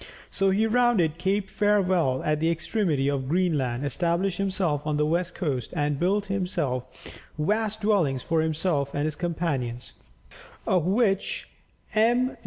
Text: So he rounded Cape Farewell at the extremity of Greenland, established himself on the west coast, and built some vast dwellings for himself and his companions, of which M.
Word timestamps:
So 0.31 0.49
he 0.49 0.65
rounded 0.65 1.19
Cape 1.19 1.47
Farewell 1.47 2.23
at 2.23 2.39
the 2.39 2.49
extremity 2.49 3.07
of 3.07 3.29
Greenland, 3.29 3.85
established 3.85 4.39
himself 4.39 4.87
on 4.87 4.97
the 4.97 5.05
west 5.05 5.35
coast, 5.35 5.75
and 5.75 5.99
built 5.99 6.27
some 6.45 6.83
vast 7.37 7.81
dwellings 7.81 8.23
for 8.23 8.41
himself 8.41 8.95
and 8.95 9.05
his 9.05 9.15
companions, 9.15 9.93
of 10.65 10.87
which 10.87 11.49
M. 11.93 12.35